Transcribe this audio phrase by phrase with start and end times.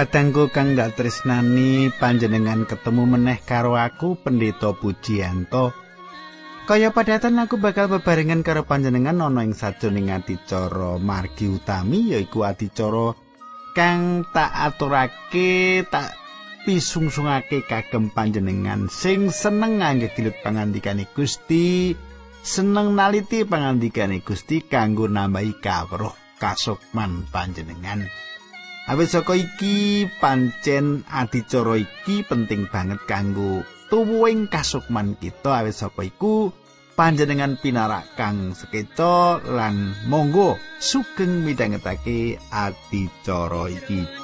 [0.00, 5.76] Kadangku kang gak tresnani panjenengan ketemu meneh karo aku Pendeta Pujianto.
[6.64, 13.12] Kaya padatan aku bakal bebarengan karo panjenengan ana ing sajroning adicara margi utami yaiku adicara
[13.76, 16.16] kang tak aturake tak
[16.64, 21.92] pisungsungake kagem panjenengan sing seneng ngangge dilut pangandikane Gusti,
[22.40, 28.29] seneng naliti pangandikane Gusti kanggo nambahi kawruh kasukman panjenengan.
[28.90, 36.50] Awit saka iki pancen adicara iki penting banget kanggo tuwuhing kasukman kita awit saka iku
[36.98, 44.19] panjenengan pinarak kang sekeca lan monggo sugeng midhangetake adicara iki.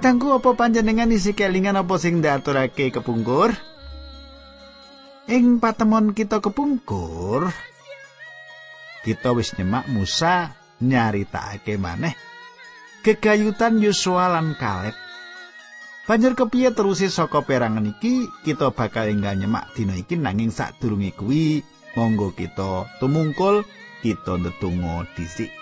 [0.00, 3.52] Katangku apa panjenengan isi kelingan apa sing ndaturake kepungkur?
[5.28, 7.52] Ing patemon kita kepungkur,
[9.04, 12.16] kita wis nyemak Musa nyaritakake maneh
[13.04, 14.96] kegayutan Yosua lan Kaleb.
[16.08, 21.60] Banjur kepiye terusi saka perangan iki kita bakal enggal nyemak dina iki nanging sadurunge kuwi
[21.92, 23.68] monggo kita tumungkul
[24.00, 25.59] kita ndedonga dhisik.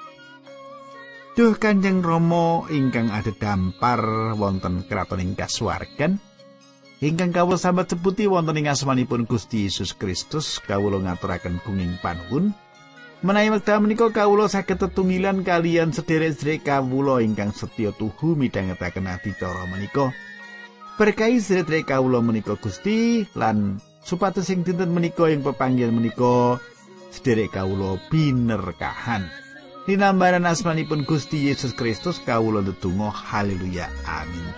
[1.38, 4.02] Duh Kanjeng Rama ingkang ada dampar
[4.34, 6.18] wonten kraton ing kasuwargan.
[6.98, 12.50] Ingkang kawula sambat sebuti wonten ing asmanipun Gusti Yesus Kristus kawula ngaturaken gunging panuwun.
[13.22, 20.10] Menawi wekdal menika kawula saged tetunggilan kalian sederek-sederek kawula ingkang setya tuhu midhangetaken adicara menika.
[20.98, 26.58] Berkahi sederek kawula menika Gusti lan supados sing dinten menika ing pepanggihan menika
[27.14, 29.47] sederek kawula binerkahan
[29.88, 34.52] Dinambaran asmanipun Gusti Yesus Kristus kawula ndedonga haleluya amin.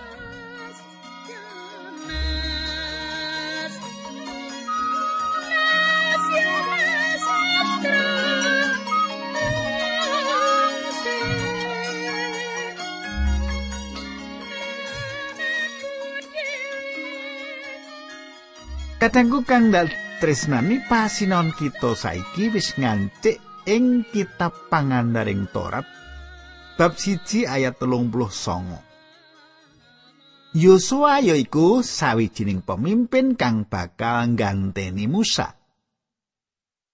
[18.99, 19.87] Kadangku kang dal
[20.19, 25.85] tresnani pasinon kita saiki wis ngancik ing kitab pangandaring Torat
[26.79, 28.81] bab siji ayat telung puluh songo.
[30.51, 35.55] Yosua yaiku sawijining pemimpin kang bakal ngganteni Musa.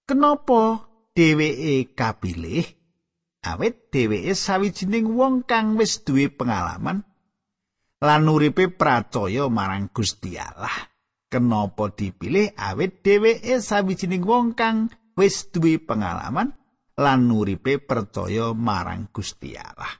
[0.06, 0.86] Kenapa
[1.16, 2.66] dheweke kapilih?
[3.42, 7.06] Awit dheweke sawijining wong kang wis duwe pengalaman
[7.98, 10.90] lan uripe percaya marang Gusti Allah.
[11.26, 12.54] Kenapa dipilih?
[12.54, 16.54] Awit dheweke sawijining wong kang wis duwe pengalaman
[16.98, 19.94] lan uripe percaya marang Gusti Allah.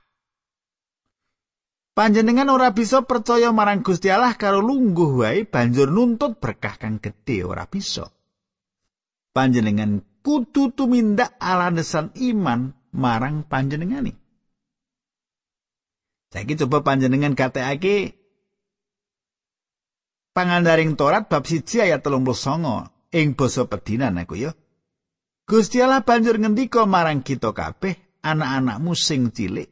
[1.95, 7.43] Panjenengan ora bisa percaya marang Gusti Allah karo lungguh wae banjur nuntut berkah kang gedhe
[7.47, 8.07] ora bisa.
[9.31, 14.15] Panjenengan kudu tumindak alasan iman marang panjenengani.
[16.29, 18.13] Saiki coba panjenengan katekake
[20.37, 24.51] pangandaring Torat bab 1 ayat 39 ing basa pedinan aku ya.
[25.49, 29.65] Gusti Allah banjur ngendika marang kita kabeh anak-anakmu sing cilik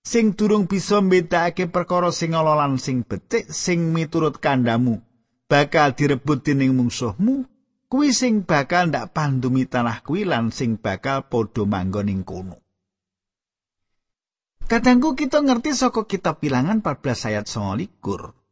[0.00, 5.04] sing durung bisa mbedakake perkara sing ala lan sing becik sing miturut kandamu
[5.52, 7.44] bakal direbut dening mungsuhmu
[7.92, 12.56] kuwi sing bakal ndak pandumi tanah kuwi lan sing bakal padha manggon ing kono.
[14.66, 18.00] Kadangku kita ngerti saka kitab bilangan 14 ayat 29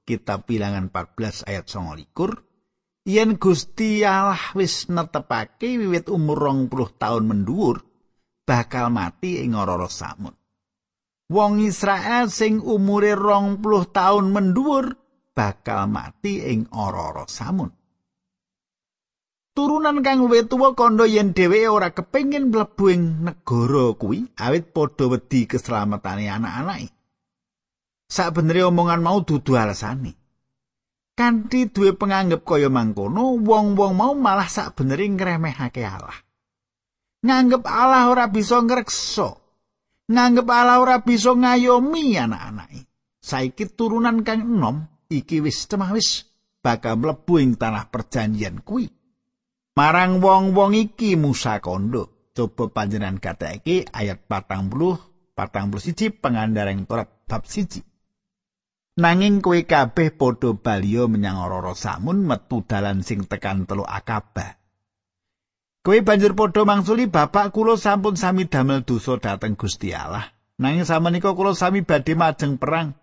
[0.06, 2.53] kitab bilangan 14 ayat 29
[3.04, 7.84] yen Gusti Allah wis netepake wiwit umur rong puluh taun mendhuwur
[8.48, 10.32] bakal mati ing ora samun.
[11.28, 14.96] Wong Israel sing umure rong puluh taun mendhuwur
[15.36, 17.68] bakal mati ing ora samun.
[19.54, 25.06] Turunan kang luwih tuwa kandha yen dheweke ora kepengin mlebu ing negara kuwi awit padha
[25.06, 26.90] wedi keslametane anak-anake.
[28.10, 30.23] Sabenere omongan mau dudu alasane.
[31.14, 36.18] Kanthi duwe penganggep kaya mangkono wong-wong mau malah sak beneri ngremehake Allah.
[37.24, 39.40] Nganggep Allah ora bisa ngrekso
[40.10, 42.84] nganggep Allah ora bisa ngayomi anak-anake.
[43.24, 46.28] Saiki turunan kang enom iki wis temah wis
[46.60, 48.90] bakal mlebu ing tanah perjanjian kuwi.
[49.74, 52.30] Marang wong-wong iki Musa kondo.
[52.34, 57.93] Coba panjenengan kata iki ayat 40 40 siji pengandareng Torat bab siji
[58.94, 64.54] Nanging kowe kabeh padha baliyo menyang ora samun metu dalan sing tekan telu akabah.
[65.82, 70.30] Kowe banjur padha mangsuli bapak kula sampun sami damel dosa dhateng Gusti Allah.
[70.62, 72.94] Nanging samenika kula sami badhe majeng perang.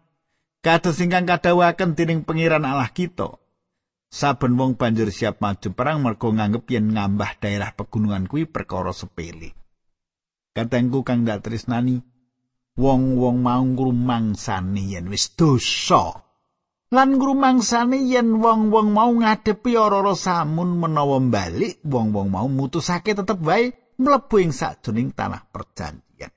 [0.64, 3.36] Kados ingkang kadhawuhaken dening pangeran Allah kita.
[4.08, 9.52] Saben wong banjur siap maju perang mergo nganggep yen ngambah daerah pegunungan kuwi perkara sepele.
[10.56, 12.04] Katengku kang dak tresnani,
[12.80, 16.16] wong-wong mau ngrumangsani yen wis dosa.
[16.92, 23.96] lan ngrumangsane yen wong-wong mau ngadepi ora-ora samun menawa bali wong-wong mau mutusake tetep wae
[23.96, 26.32] mlebu ing sajroning tanah perjanjian.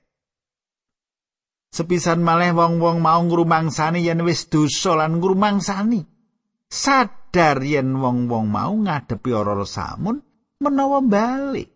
[1.75, 6.07] Sepisan malih wong-wong mau ngrumangsane yen wis dosa lan ngrumangsani.
[6.71, 10.23] Sadar yen wong-wong mau ngadepi ora-ora samun
[10.63, 11.74] menawa bali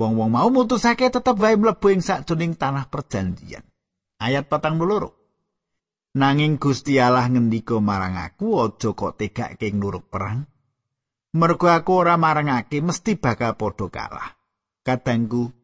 [0.00, 3.62] wong-wong mau mutusake tetep wae mlebu ing sajroning tanah perjanjian
[4.16, 5.20] ayat patang loro
[6.10, 10.42] Nanging Gusti Allah ngendika marang aku aja kok tegake nuruk perang.
[11.38, 14.34] Mergo aku ora marangake mesti bakal padha kalah.
[14.82, 15.54] Kadangku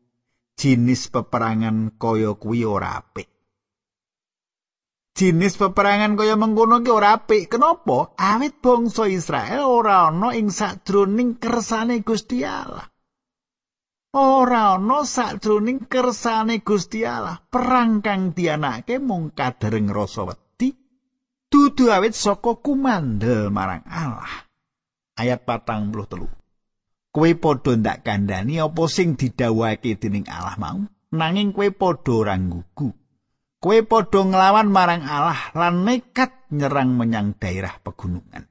[0.55, 3.27] jinis peperangan kaya kuwi ora apik.
[5.19, 7.51] Jinis peperangan kaya mengkono ki ora apik.
[7.51, 8.15] Kenapa?
[8.15, 12.87] Awit bangsa Israel ora ana ing sadroning kersane Gusti Allah.
[14.17, 17.37] Ora ana sakjroning kersane Gusti Allah.
[17.45, 20.73] Perang kang dianake mung kadereng rasa wedi
[21.53, 24.49] dudu awit saka kumandel marang Allah.
[25.21, 26.29] Ayat patang puluh telu.
[27.13, 30.85] Kowe padha ndak kandhani apa sing didhawuhake dening Allah mau?
[31.17, 32.93] Nanging kowe padha ora nggugu.
[33.57, 38.45] Kowe padha nglawan marang Allah lan nekat nyerang menyang daerah pegunungan.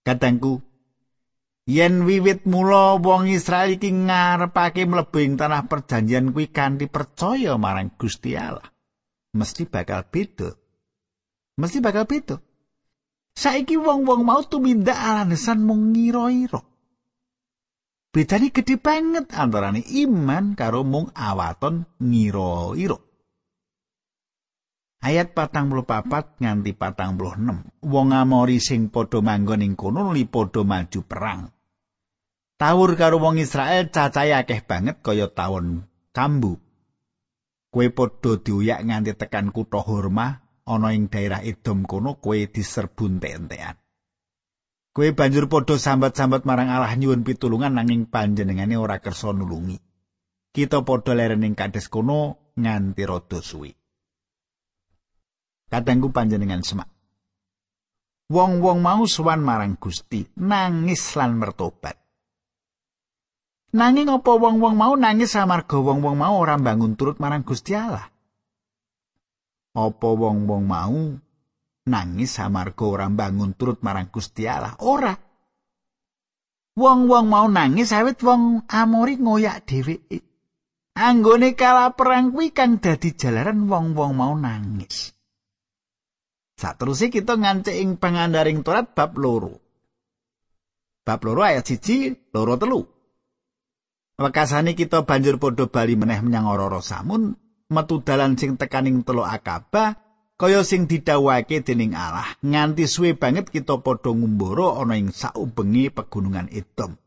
[0.00, 0.64] Kadangku
[1.68, 7.92] yen wiwit mula wong Israel iki ngarepake mlebu ing tanah perjanjian kuwi kanthi percaya marang
[8.00, 8.64] Gusti Allah
[9.36, 10.48] mesti bakal beda
[11.60, 12.40] mesti bakal beda
[13.36, 16.64] saiki wong-wong mau tumindak alasan mung ngira-ira
[18.16, 22.96] bedane gedhe banget antarane iman karo mung awaton ngira-ira
[24.98, 27.62] Ayat patang puluh papat nganti patang puluh enam.
[27.86, 31.46] Wong amori sing podo manggon ing kono li podo maju perang.
[32.58, 36.58] Tawur karo wong Israel cacahe akeh banget kaya taun kambu.
[37.70, 43.78] Kue padha diuyak nganti tekan kutha Horma ana ing daerah Edom kono kue diserbu entek-entekan.
[44.90, 49.78] Kue banjur padha sambat-sambat marang Allah nyuwun pitulungan nanging panjenengane ora kersa nulungi.
[50.50, 53.70] Kita padha leren ing kades kono nganti rada suwi.
[55.70, 56.90] Kadangku panjenengan semak.
[58.34, 62.07] Wong-wong mau suwan marang Gusti, nangis lan mertobat.
[63.68, 68.08] Nanging apa wong-wong mau nangis amarga wong-wong mau ora bangun turut marang Gusti Allah?
[69.76, 70.96] Apa wong-wong mau
[71.84, 74.72] nangis amarga ora bangun turut marang Gusti Allah?
[74.80, 75.12] Ora.
[76.80, 80.24] Wong-wong mau nangis awit wong Amori ngoyak dheweke.
[80.96, 85.12] Anggone kala perang kuwi kang dadi jalaran wong-wong mau nangis.
[86.58, 89.60] Saterusé kita ngancik ing pangandaring Torat bab loro.
[91.04, 92.97] Bab loro ayat siji, loro telu.
[94.18, 97.38] Wekasane kita banjur padha bali meneh menyang ora samun,
[97.70, 99.94] metu dalan sing tekaning telo akaba,
[100.34, 102.26] kaya sing didhawuhake dening Allah.
[102.42, 106.98] Nganti suwe banget kita padha ngumbara ana ing saubengi pegunungan Edom.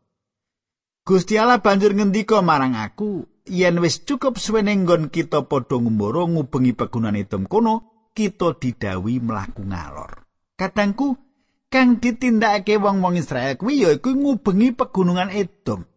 [1.03, 6.71] Gusti Allah banjur ngendika marang aku, yen wis cukup suwe nggon kita padha ngumbara ngubengi
[6.79, 10.23] pegunungan Edom kono, kita didawi mlaku ngalor.
[10.55, 11.19] Kadangku
[11.67, 15.90] kang ditindakake wong-wong Israel kuwi ya iku ngubengi pegunungan Edom.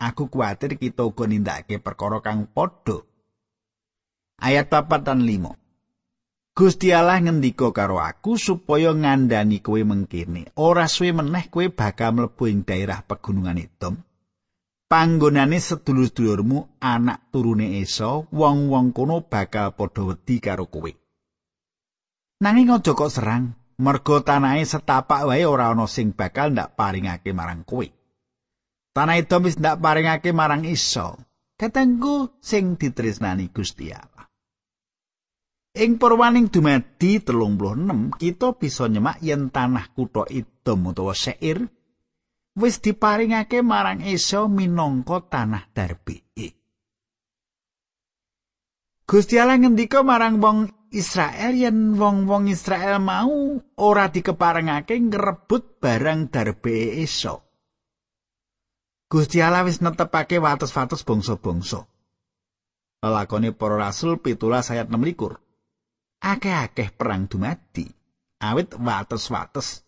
[0.00, 3.04] Aku kuatir kita uga nindakake perkara kang padha.
[4.40, 5.60] Ayat 4 dan 5.
[6.56, 10.56] Gusti Allah ngendika karo aku supaya ngandani kowe mengkene.
[10.56, 14.00] Ora suwe meneh kowe bakal mlebu ing daerah pegunungan Edom.
[14.88, 20.90] Panggonane sedulur-sedulurmu anak turune Esa, wong-wong kono bakal padha wedi karo kowe.
[22.40, 27.68] Nanging aja kok serang, merga tanahe setapak wae ora ana sing bakal ndak paringake marang
[27.68, 27.99] kowe.
[29.00, 31.16] Tanah Edom wis ndak paringake marang Isa.
[31.56, 34.28] Katengku sing ditresnani Gusti Allah.
[35.72, 41.64] Ing perwaning dumadi 36 kita bisa nyemak yen tanah kutha Edom utawa Seir
[42.60, 46.20] wis diparingake marang Isa minangka tanah darbe.
[49.08, 57.00] Gusti Allah ngendika marang wong Israel yen wong-wong Israel mau ora dikeparengake ngrebut barang darbe
[57.00, 57.48] Isa.
[59.10, 61.82] Gusti Allah wis netepake wates-wates bangsa-bangsa.
[63.02, 65.34] Lakone para rasul pitulas ayat 6 likur.
[66.22, 67.90] Akeh-akeh perang dumadi.
[68.38, 69.82] Awit wates-wates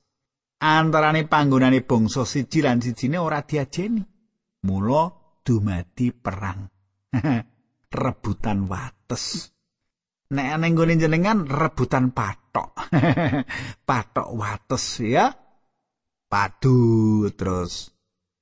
[0.58, 4.02] antarane panggonane bangsa siji lan sijine ora diajeni.
[4.66, 5.02] Mula
[5.46, 6.66] dumadi perang.
[8.02, 9.54] rebutan wates.
[10.34, 12.74] Nek ana nggone jenengan rebutan patok.
[13.88, 15.30] patok wates ya.
[16.26, 17.92] Padu terus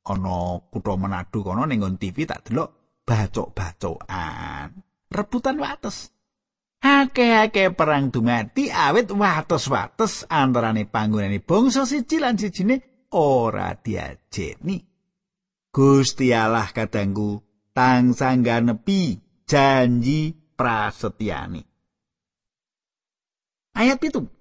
[0.07, 4.69] ana kutha Manado kono ning TV tak delok bacok-bacokan.
[5.11, 6.14] Rebutan wates.
[6.80, 14.80] Ake-ake perang dumati awit wates-wates antarane panggonane bangsa siji lan sijine ora diajeni.
[15.71, 17.42] Gusti Allah kadangku
[17.76, 21.62] tansah nepi janji prasetyani.
[23.76, 24.40] Ayat itu.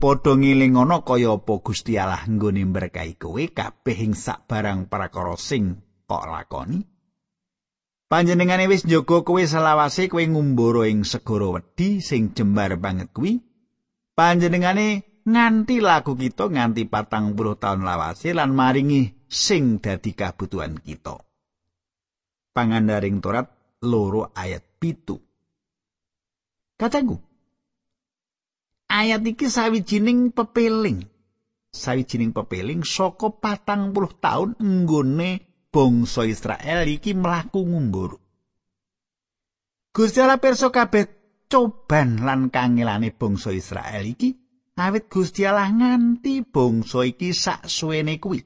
[0.00, 5.76] Padha ngiling kaya apa Gusti Allah nggone berkahi kowe kabeh ing sak barang prakara sing
[6.08, 6.80] kok lakoni.
[8.08, 13.44] Panjenengane wis njogo kowe selawase kowe ngumbara ing segara wedi sing jembar banget kuwi.
[14.16, 21.20] Panjenengane nganti laku kita nganti patang puluh tahun lawase lan maringi sing dadi kabutuhan kita.
[22.56, 23.46] Pangandaring Torat
[23.84, 25.20] loro ayat pitu.
[26.80, 27.20] Kataku,
[28.90, 31.06] ayat iki sawijining pepeling.
[31.70, 38.18] Sawijining pepeling saka patang puluh tahun enggone bangsa Israel iki mlaku ngumbur.
[39.94, 41.06] Gusti Allah pirsa kabeh
[41.46, 44.34] coban lan kangelane bangsa Israel iki
[44.74, 48.42] awit Gusti Allah nganti bangsa iki sak suwene kuwi.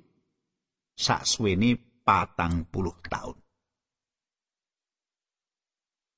[0.92, 3.40] Sak suwene patang puluh tahun.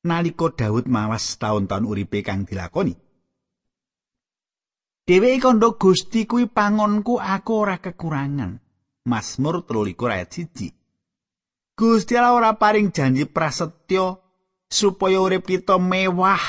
[0.06, 3.05] Naliko Daud mawas tahun-tahun uripe kang dilakoni.
[5.06, 8.58] Dheweke kandha Gusti kuwi pangonku aku ora kekurangan.
[9.06, 11.78] Mazmur 13 ayat 1.
[11.78, 14.18] Gusti Allah ora paring janji prasetyo
[14.66, 16.42] supaya urip kita mewah.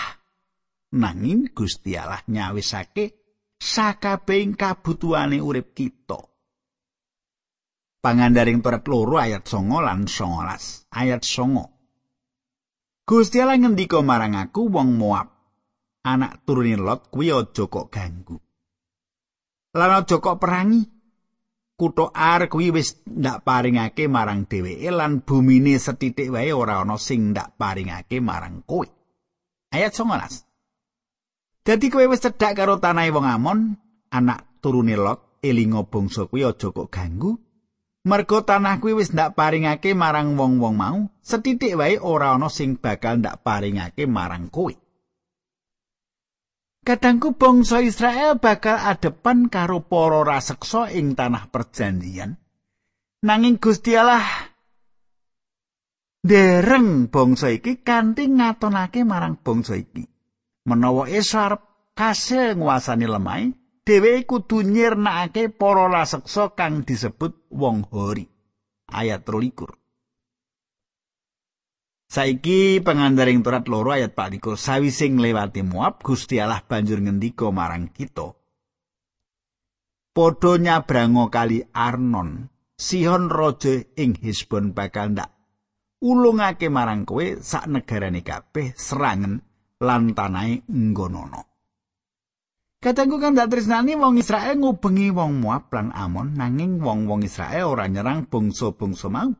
[0.98, 3.14] Nanging Gusti Allah nyawisake
[3.62, 6.18] sakabehing kabutuhane urip kita.
[8.02, 10.98] Pangandaring Torat loro ayat 9 lan 19.
[10.98, 13.06] Ayat 9.
[13.06, 15.30] Gusti Allah ngendika marang aku wong Moab,
[16.02, 18.47] anak turune Lot kuwi aja kok ganggu.
[19.76, 20.98] Lan aja kok perangi.
[21.78, 27.32] kutha Ar kuwi wis ndak paringake marang dheweke lan bumine setitik wae ora ana sing
[27.32, 28.90] ndak paringake marang kowe.
[29.70, 30.42] Ayat 19.
[31.62, 33.60] Dadi kowe wis cedhak karo tanahe wong Amon,
[34.10, 37.38] anak turune Lot, elinga bangsa kuwi aja kok ganggu.
[38.08, 43.22] Mergo tanah kuwi wis ndak paringake marang wong-wong mau, setitik wae ora ana sing bakal
[43.22, 44.74] ndak paringake marang kowe.
[46.88, 52.40] Kadangku bangsa Israel bakal adepan karo para raseksa ing tanah perjanjian.
[53.28, 54.24] Nanging Gusti Allah
[56.24, 60.08] dereng bangsa iki kanthi ngatonake marang bangsa iki.
[60.64, 61.60] Menawa Esau
[61.92, 63.52] kasil nguasani lemai,
[63.84, 68.32] dheweke kudu nyirnakake para raseksa kang disebut wong hori.
[68.96, 69.87] Ayat 23.
[72.08, 77.92] Saiki pengandaring turat loro ayat Pak Diko sawise nglewati Moab Gusti Allah banjur ngendika marang
[77.92, 78.32] kita.
[80.16, 82.48] Padha nyabrango kali Arnon,
[82.80, 85.36] Sihon raja ing Hesbon bakal ndak
[86.00, 89.44] ulungake marang kowe sak negarane kabeh serangen
[89.84, 91.42] lan tanahe nggonono.
[92.78, 97.90] Katengku kan dak tresnani wong Israel ngubengi wong Moab lan Amon nanging wong-wong Israel ora
[97.90, 99.34] nyerang bangsa-bangsa mau.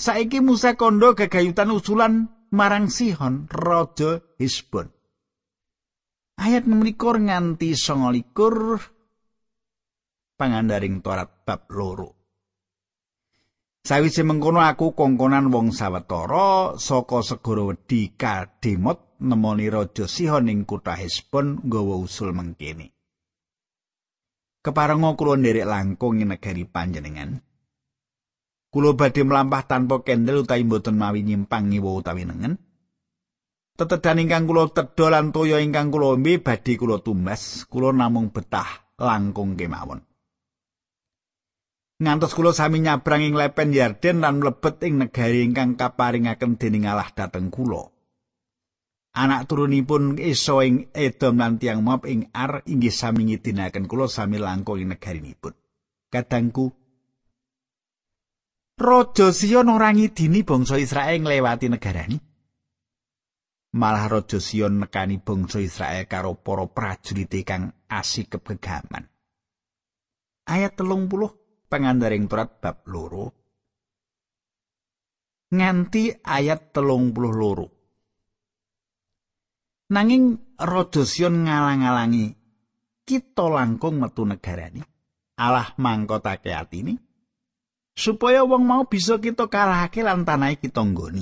[0.00, 2.24] Saiki Musa kondo gegayutan usulan
[2.56, 4.88] marang Sihon raja Hesbon.
[6.40, 8.80] Ayat memelikur nganti songolikur
[10.40, 12.16] pangandaring Torat bab loro.
[13.84, 20.96] Sawise mengkono aku kongkonan wong sawetara saka segara wedi Kademot nemoni raja Sihon ing kutha
[20.96, 22.88] Hesbon nggawa usul mengkene.
[24.64, 27.49] Keparenga kula nderek langkung ing negari panjenengan.
[28.70, 32.54] Kulo badhe mlampah tanpa kendel utawi mboten mawi nyimpang ngiwa utawi nengen.
[33.74, 38.94] Tetedan ingkang kula tedha lan toya ingkang kula ombe badhe kula tumbas, kula namung betah
[39.02, 40.06] langkung kemawon.
[42.00, 47.10] Ngantos kula sami nyabrang ing lepen Yarden lan mlebet ing negari ingkang kaparingaken dening Allah
[47.12, 47.92] dhateng kula.
[49.10, 54.38] Anak turunipun Esau ing Edom lan tiang Moab ing Ar inggih sami ngidinaken kula sami
[54.38, 55.52] langkung ing negarinipun.
[56.08, 56.79] Kadangku
[58.80, 62.16] Raja Sion ora ngidini bangsa Israel nglewati negarani.
[63.76, 69.04] Malah Raja Sion nekani bangsa Israel karo para prajurit kang asik kebegaman.
[70.48, 71.28] Ayat telung puluh
[71.68, 73.36] pengandaring turat bab loro.
[75.52, 77.66] Nganti ayat telung puluh loro.
[79.92, 82.32] Nanging Raja Sion ngalang-alangi
[83.04, 84.80] kita langkung metu negarani.
[85.36, 87.09] Allah mangkotake atine.
[88.00, 91.20] Supaya wong mau bisa kita kalahake lan tanah kita nggoni.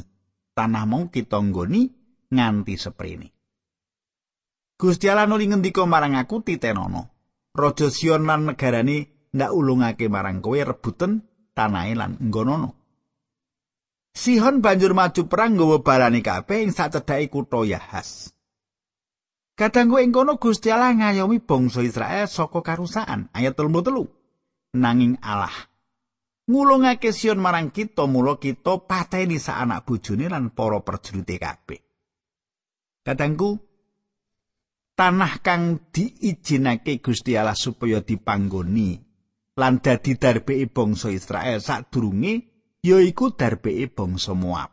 [0.54, 1.90] Tanah mau kita nggoni
[2.30, 3.28] nganti seprene.
[4.78, 7.11] Gusti Allah nuli ngendika marang aku titenono.
[7.50, 12.78] Raja Sion lan negarane ndak ulungake marang kowe rebuten tanahe lan nggonono.
[14.14, 18.30] Sihon banjur maju perang nggawa balane kabeh ing sacedhake kutha Yahas.
[19.58, 23.35] Kadangku ing kono Gusti Allah ngayomi bangsa Israel saka karusakan.
[23.35, 24.78] Ayat 33.
[24.78, 25.68] Nanging Allah
[26.49, 31.81] ngulungake Sion marang kita mula kita pateni sak anak bojone lan para perjurute kabeh.
[33.05, 33.61] Kadangku
[34.97, 38.99] tanah kang diijinake Gusti Allah supaya dipanggoni
[39.61, 42.35] lan dadi darbeke bangsa Israel sadurunge
[42.83, 44.73] yaiku darbeke bangsa Moab.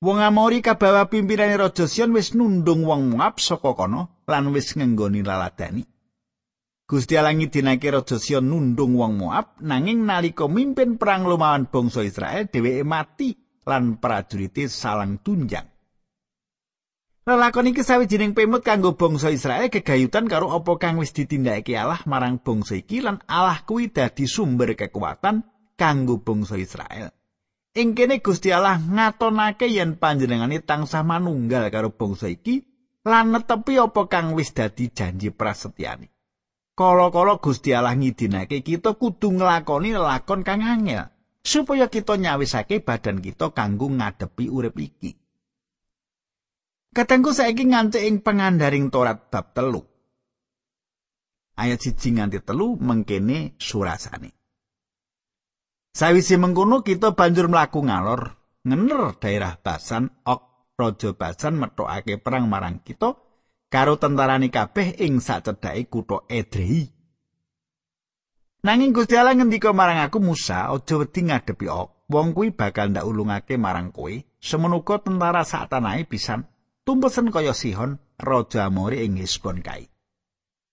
[0.00, 5.20] Wong Amori kabawa pimpinane Raja Sion wis nundung wong Moab saka kono lan wis ngenggoni
[5.20, 5.84] laladani.
[6.90, 12.50] Gusti Allah ngidinake Raja Sion nundung wong Moab nanging nalika mimpin perang lumawan bangsa Israel
[12.50, 13.30] dheweke mati
[13.62, 15.70] lan prajurite salang tunjang.
[17.30, 22.42] Lelakon iki sawijining pemut kanggo bangsa Israel kegayutan karo apa kang wis ditindakake Allah marang
[22.42, 25.46] bangsa iki lan Allah kuwi dadi sumber kekuatan
[25.78, 27.14] kanggo bangsa Israel.
[27.70, 32.66] Ing Gusti Allah ngatonake yen panjenengane tansah manunggal karo bangsa iki
[33.06, 36.19] lan netepi apa kang wis dadi janji prasetyane.
[36.80, 41.12] Kala-kala Gusti Allah ngidinake kita kudu nglakoni lakon kang angel
[41.44, 45.12] supaya kita nyawisake badan kita kanggo ngadepi urip iki.
[46.96, 49.84] Katengku saiki nganti ing pengandaring Torat bab telu.
[51.60, 54.32] Ayat siji nganti telu mengkene surasane.
[55.92, 62.80] Sawise mengkono kita banjur mlaku ngalor ngener daerah Basan ok Raja Basan metokake perang marang
[62.80, 63.20] kita
[63.70, 66.90] karo tentarane kabeh ing sacedhake kutha Edrei.
[68.60, 72.10] Nanging Gusti Allah ngendika marang aku Musa, aja wedi ngadepi ok.
[72.10, 74.10] Wong kuwi bakal ndak ulungake marang kowe,
[74.42, 76.42] semono tentara sak tanahe pisan
[76.82, 79.86] tumpesen kaya Sihon raja Amori ing Hesbon kai.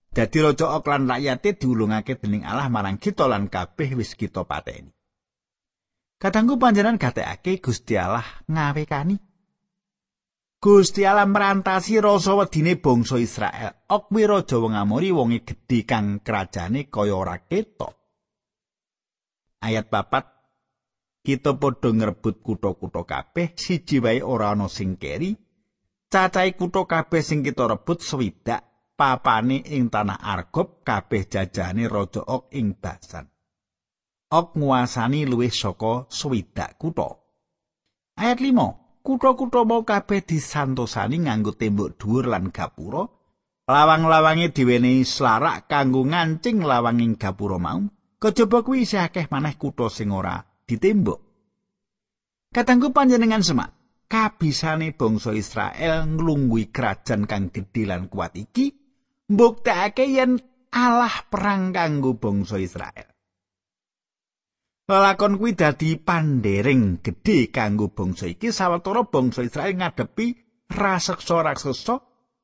[0.09, 4.89] Dadi raja Ok lan rakyate diulungake dening Allah marang kita lan kabeh wis kita pateni.
[6.17, 9.26] Kadangku panjenengan gatekake Gusti Allah ngawekani.
[10.67, 13.87] Gusti Allah merantasi rasa wedine bangsa Israel.
[13.87, 17.95] Ok kuwi raja wong Amori wonge gedhe kang kerajane kaya ora ketok.
[19.63, 20.27] Ayat papat
[21.23, 25.39] kita padha ngrebut kutha-kutha kabeh siji wae ora ana sing keri
[26.11, 32.51] Cacai kutha kabeh sing kita rebut swidak papane ing tanah Argob kabeh jajane raja Ok
[32.59, 33.23] ing Basan.
[34.35, 37.07] Ok nguasani luwih saka swidak kutha.
[38.19, 38.86] Ayat 5.
[39.07, 43.07] Kutha-kutha mau kabeh disantosani nganggo tembok dhuwur lan gapura.
[43.71, 47.87] Lawang-lawange diwenehi slarak kanggo ngancing lawanging gapura mau.
[48.19, 51.23] Kejaba kuwi isih akeh maneh kutha sing ora ditembok.
[52.51, 53.77] Katanggu panjenengan semak.
[54.07, 58.71] kabisane bangsa Israel nglunggui kerajaan kang gedhe lan kuat iki
[59.27, 60.39] mbuktekake yen
[60.71, 63.16] Allah perang kanggo bangsa Israel.
[64.87, 70.27] Lelakon kuwi dadi pandering gedhe kanggo bangsa iki sawetara bangsa Israel ngadepi
[70.71, 71.95] raseksa-raseksa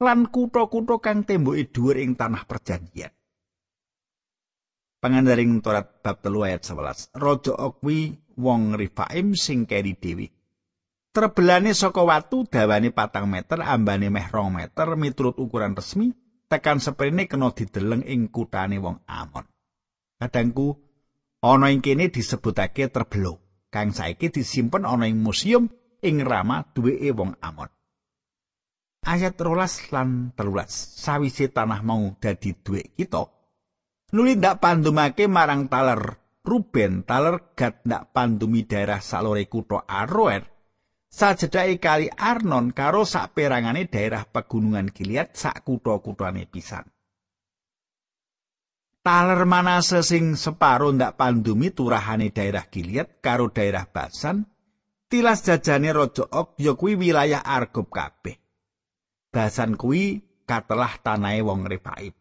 [0.04, 3.16] lan kutha-kutha kang temboke dhuwur ing tanah perjanjian.
[5.00, 7.16] Pangandaring Torat bab 3 ayat 11.
[7.16, 8.00] Raja Okwi
[8.36, 10.28] wong Rifaim sing keri dewi
[11.14, 16.10] Trebelane saka watu dawane patang meter, ambane meh rong meter miturut ukuran resmi,
[16.50, 19.46] tekan seprene kena dideleng ing kutane wong Amon.
[20.18, 20.74] Kadangku
[21.44, 25.68] ana ing kene disebutake Trebelo, kang saiki disimpen ana ing museum
[26.00, 27.68] ing Rama duweke wong Amon.
[29.04, 33.28] Ayat rolas lan telulas, sawise tanah mau dadi duwe kita,
[34.16, 40.48] nuli ndak pandumake marang taler Ruben, taler Gad ndak pandumi daerah salore kutha Aroer,
[41.12, 46.93] sajedhake kali Arnon karo saperangane daerah pegunungan Gilead sak kutha-kuthane pisan.
[49.04, 54.48] Taler Manase sing separo ndak pandumi turahane daerah Gilead karo daerah Basan,
[55.12, 58.40] tilas jajane Raja Ok ya kuwi wilayah Argob kabeh.
[59.28, 62.16] Basan kuwi katelah tanahe wong Refaim.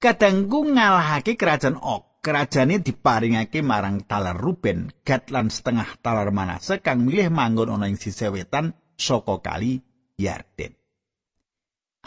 [0.00, 7.04] Kadangku ngalahake kerajaan Ok kerajane diparingake marang taler Ruben, Gad lan setengah taler Manase kang
[7.04, 9.84] milih manggon ana ing sisih wetan saka kali
[10.16, 10.75] Yarden.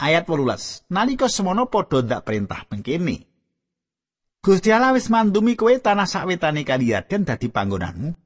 [0.00, 0.88] Ayat 18.
[0.88, 3.28] Nalika semono padha ndak perintah mengkene.
[4.40, 8.16] Gusti Allah wis mandumi kowe tanah sawetane kali Yarden dadi panggonanmu.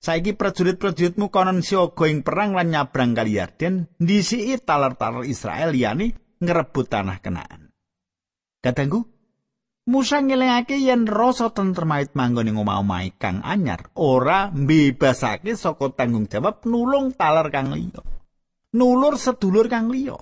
[0.00, 6.88] Saiki prajurit-prajuritmu konon siaga ing perang lan nyabrang kali Yarden, ndisiki taler-taler Israel liyane ngrebut
[6.88, 7.68] tanah kenaan.
[8.64, 9.04] Kadangku,
[9.86, 16.26] Musa ngelingake yen rasa tentrem awit manggon ing omah-omah kang anyar ora mbebasake saka tanggung
[16.26, 18.02] jawab nulung taler kang liya.
[18.74, 20.18] Nulur sedulur kang liya.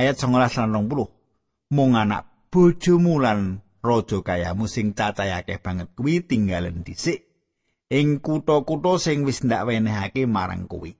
[0.00, 0.32] Ayat 19
[0.64, 1.76] lan 20.
[1.76, 7.28] Mung anak bojomu lan raja kayamu sing cacayake banget kuwi tinggalen dhisik
[7.92, 10.96] ing kutha-kutha sing wis ndak wenehake marang kuwi.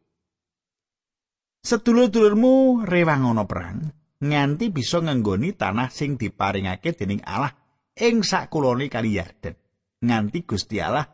[1.64, 3.88] Sedulur-dulurmu rewang ana perang,
[4.20, 7.56] nganti bisa nganggoni tanah sing diparingake dening Allah
[7.96, 9.56] ing sakulone kali Yarden.
[10.04, 11.08] Nganti Gusti Allah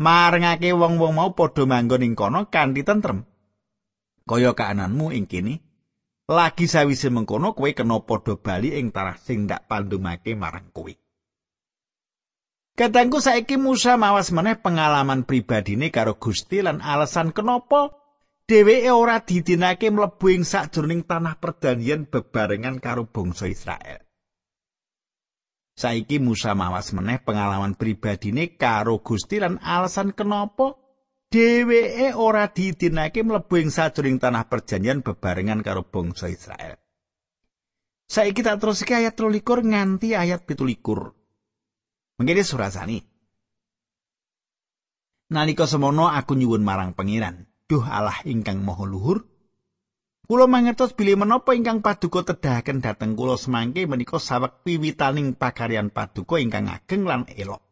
[0.00, 3.20] marengake wong-wong mau padha manggon ing kono kanthi tentrem.
[4.24, 5.67] Kaya kaananmu ing kene,
[6.28, 10.92] lagi sawise mengkono kowe kena padha bali ing tanah sing ndak pandumake marang kowe.
[12.78, 17.90] Kadangku saiki Musa mawas meneh pengalaman pribadine karo Gusti lan alasan kenapa
[18.46, 23.98] dheweke ora didinake mlebu ing sakjroning tanah perjanjian bebarengan karo bangsa Israel.
[25.74, 30.78] Saiki Musa mawas meneh pengalaman pribadine karo Gusti lan alasan kenapa
[31.28, 36.80] dheweke ora didinake mlebu ing sajroning tanah perjanjian bebarengan karo bangsa Israel.
[38.08, 40.80] Saiki terus ke ayat 23 nganti ayat 17.
[42.16, 42.98] Mengkene surasani.
[45.28, 49.28] Nalika semono aku nyuwun marang pangeran, Duh Allah ingkang maha luhur.
[50.24, 56.40] Kula mangertos bilih menapa ingkang paduka tedahaken dhateng kula semangke menika sawek piwitaning pakaryan paduka
[56.40, 57.67] ingkang ageng lan elok.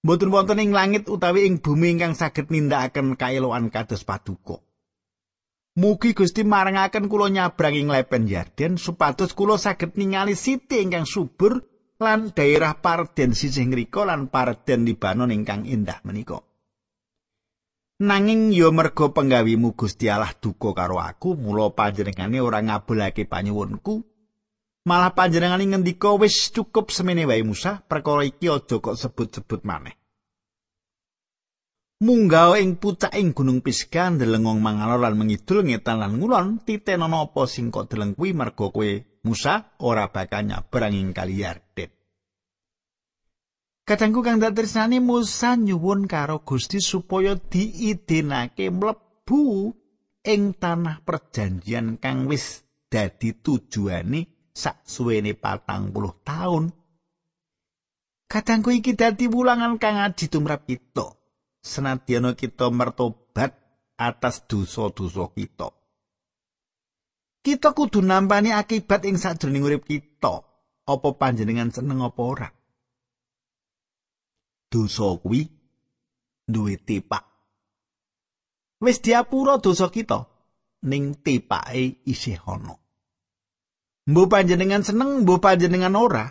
[0.00, 4.64] Mboten wonten ing langit utawi ing bumi ingkang saged nindakaken kaeloan kados paduka.
[5.76, 11.60] Mugi Gusti marangaken kula nyabrang ing lepen Yarden supados kula saged ningali siti ingkang subur
[12.00, 16.40] lan daerah parden sisih ngrika lan parden Libanon ingkang indah menika.
[18.00, 24.09] Nanging ya merga penggawimu Gusti Allah duka karo aku, mula panjenengane ora ngabulake panyuwunku.
[24.90, 29.94] Malah panjenengane ngendika wis cukup semene wae Musa, perkara iki aja kok sebut-sebut maneh.
[32.02, 37.70] Munggah ing pucaking Gunung Pisga ndelengong mangalor lan mengidul ngetan lan ngulon, titenono apa sing
[37.70, 38.90] kok deleng kuwi merga kowe
[39.22, 41.90] Musa ora bakal nyabrang ing kali Yarden.
[43.86, 49.70] Kadangku kang dak tresnani Musa nyuwun karo Gusti supaya diidinake mlebu
[50.26, 56.70] ing tanah perjanjian kang wis dadi tujuane saksuwene patang puluh taun.
[58.30, 61.18] Kadangku iki dadi wulangan kang aji tumrap kita.
[61.60, 63.52] Senadyan kita mertobat
[64.00, 65.68] atas dosa-dosa kita.
[67.40, 70.46] Kita kudu nampani akibat ing sajroning urip kita.
[70.86, 72.48] Apa panjenengan seneng apa ora?
[74.70, 75.50] dosa kuwi
[76.46, 77.26] duwe tipak.
[78.80, 80.24] Wis diapura dosa kita
[80.86, 82.79] ning tipake isih ana.
[84.10, 86.26] Mbuh panjenengan seneng, mbuh panjenengan ora,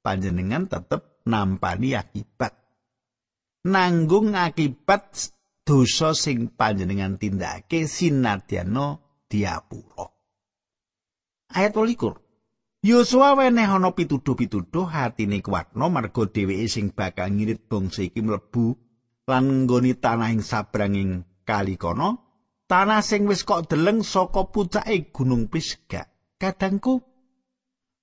[0.00, 2.56] panjenengan tetep nampani akibat.
[3.68, 5.28] Nanggung akibat
[5.60, 8.96] dosa sing panjenengan tindake sinadyana
[9.28, 10.08] diapura.
[11.52, 12.16] Ayat 12.
[12.80, 18.72] Yosua weneh ana pituduh-pituduh hatine kuwatno marga dheweke sing bakal ngirit bangsa iki mlebu
[19.28, 22.08] lan nggoni tanah ing sabranging kali kono
[22.70, 27.02] tanah sing wis kok deleng saka pucake gunung Pisga kadangku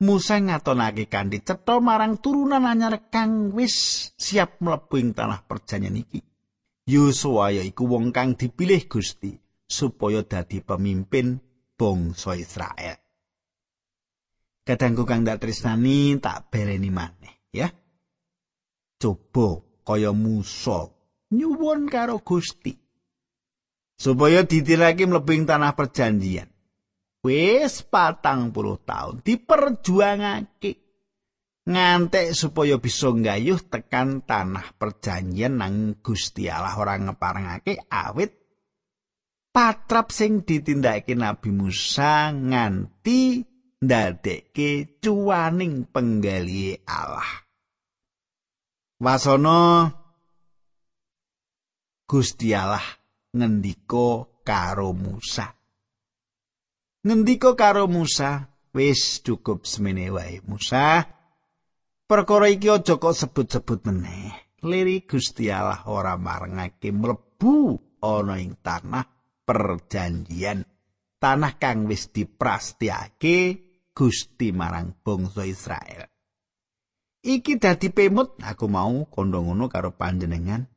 [0.03, 6.19] Musa ngatonake kanthi cetha marang turunan anyar kang wis siap mlebu ing tanah perjanjian iki.
[6.83, 9.31] Yosua yaiku wong kang dipilih Gusti
[9.63, 11.39] supaya dadi pemimpin
[11.79, 12.99] bangsa Israel.
[14.67, 17.71] Kadangku kang dak tresnani tak beleni maneh ya.
[18.99, 20.91] Coba kaya Musa
[21.31, 22.75] nyuwun karo Gusti
[23.95, 26.52] supaya ditilake mlebing tanah perjanjian
[27.23, 30.83] wis patang puluh tahun diperjuangake
[31.63, 38.43] ngantek supaya bisa nggayuh tekan tanah perjanjian nang Gusti Allah ora ngeparengake awit
[39.55, 43.45] patrap sing ditindakake Nabi Musa nganti
[43.83, 47.45] ndadekke cuwaning penggali Allah.
[49.03, 49.91] Wasana
[52.07, 52.83] Gusti Allah
[53.35, 55.62] ngendika karo Musa.
[57.03, 61.03] Ngendika karo Musa, wis cukup semene wae Musa.
[62.07, 64.55] Perkara iki aja kok sebut-sebut meneh.
[64.63, 69.03] Liri Gusti Allah ora marengake mlebu ana ing tanah
[69.43, 70.63] perjanjian.
[71.19, 73.37] Tanah kang wis diprastiyake
[73.91, 76.07] Gusti marang bangsa Israel.
[77.19, 80.72] Iki dadi pemut aku mau kandha ngono karo panjenengan.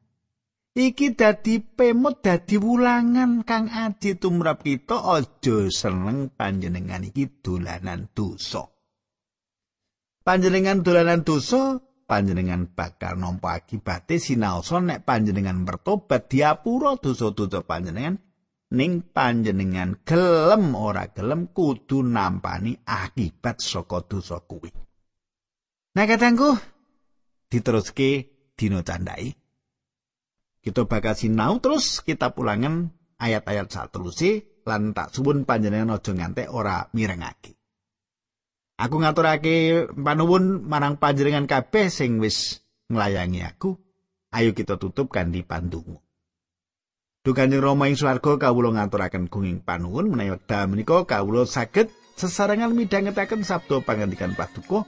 [0.76, 8.76] Iki dadi pemut dadi wulangan kang aji tumrap kita aja seneng panjenengan iki dolanan dosa.
[10.26, 11.78] panjenengan dolanan dosa
[12.10, 18.18] panjenengan bakal nampa akibate sinaosa nek panjenengan bertobat diapura dosa-dosa panjenengan
[18.74, 24.74] ning panjenengan gelem ora gelem kudu nampani akibat saka dosa kuwi.
[25.94, 26.52] Nah katangku
[27.46, 28.10] diteruske
[28.58, 29.45] dino candai.
[30.66, 32.90] Kita bakal sinau terus kita pulangan
[33.22, 37.54] ayat-ayat saat teruse lan tak suwun panjenengan aja ngantek ora mirengake.
[38.74, 43.78] Aku ngaturake panuwun marang panjenengan kabeh sing wis nglayangi aku.
[44.34, 46.02] Ayo kita tutup kanthi pandungu.
[47.22, 52.74] Duh Kanjeng Rama ing swarga kawula ngaturaken gunging panuwun menawi wekdal menika kawula saged sesarengan
[52.74, 54.82] midhangetaken sabda pangandikan paduka.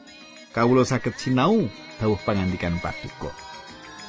[0.50, 1.70] Kawula saged sinau
[2.02, 3.47] dawuh pangandikan paduka.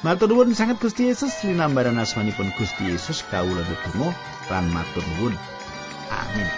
[0.00, 4.16] Matur nuwun sanget Gusti Yesus linambaran asmanipun Gusti Yesus kawula ndedonga
[4.48, 5.36] lan matur nuwun.
[6.08, 6.48] Amin.